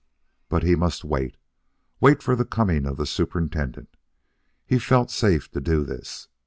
But 0.49 0.63
he 0.63 0.75
must 0.75 1.03
wait 1.03 1.37
wait 1.99 2.23
for 2.23 2.35
the 2.35 2.43
coming 2.43 2.87
of 2.87 2.97
the 2.97 3.05
superintendent. 3.05 3.97
He 4.65 4.79
felt 4.79 5.11
safe 5.11 5.51
to 5.51 5.61
do 5.61 5.83
this. 5.83 6.27